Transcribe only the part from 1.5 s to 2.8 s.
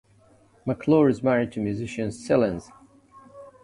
to musician Cylenz.